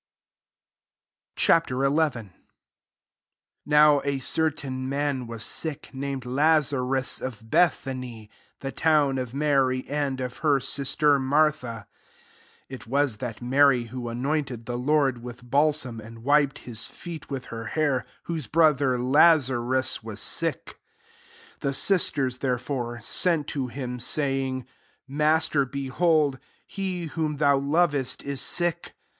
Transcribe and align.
Ch. 1.35 1.51
XI. 1.51 1.53
I 1.69 2.31
NOW 3.67 4.01
a 4.03 4.17
certain 4.17 4.89
man 4.89 5.27
was 5.27 5.43
sick, 5.43 5.93
named 5.93 6.25
Lazarus, 6.25 7.21
of 7.21 7.43
Be'thany, 7.51 8.27
the 8.61 8.71
town 8.71 9.19
of 9.19 9.33
Manr 9.33 9.71
and 9.87 10.19
of 10.19 10.37
her 10.37 10.59
sister 10.59 11.19
Martha. 11.19 11.85
2 12.69 12.73
(It 12.73 12.87
was 12.87 13.17
that 13.17 13.43
Mary 13.43 13.83
who 13.93 14.09
anointed 14.09 14.65
the 14.65 14.75
Lord 14.75 15.21
with 15.21 15.47
balsam, 15.47 15.99
and 16.01 16.23
wip 16.23 16.49
ed 16.49 16.57
his 16.63 16.87
feet 16.87 17.29
with 17.29 17.45
her 17.53 17.65
hair, 17.65 18.03
whose 18.23 18.47
bi«>ther 18.47 18.97
Lazarus 18.97 20.01
was 20.01 20.19
sick.) 20.19 20.79
3 21.59 21.69
The 21.69 21.73
sisters, 21.75 22.37
therefore, 22.39 23.01
sent 23.03 23.45
to 23.49 23.67
him, 23.67 23.99
saying," 23.99 24.65
Master, 25.07 25.63
behold; 25.63 26.39
he 26.65 27.03
whom 27.05 27.37
thou 27.37 27.59
lovest 27.59 28.23
is 28.23 28.41
sick." 28.41 28.95